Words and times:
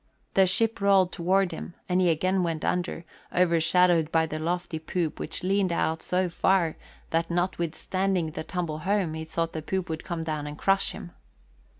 The 0.33 0.47
ship 0.47 0.81
rolled 0.81 1.11
toward 1.11 1.51
him 1.51 1.75
and 1.87 2.01
he 2.01 2.09
again 2.09 2.41
went 2.41 2.65
under, 2.65 3.05
overshadowed 3.31 4.11
by 4.11 4.25
the 4.25 4.39
lofty 4.39 4.79
poop 4.79 5.19
which 5.19 5.43
leaned 5.43 5.71
out 5.71 6.01
so 6.01 6.27
far 6.27 6.75
that 7.11 7.29
notwithstanding 7.29 8.31
the 8.31 8.43
tumble 8.43 8.79
home 8.79 9.13
he 9.13 9.25
thought 9.25 9.53
the 9.53 9.61
poop 9.61 9.89
would 9.89 10.03
come 10.03 10.23
down 10.23 10.47
and 10.47 10.57
crush 10.57 10.93
him. 10.93 11.11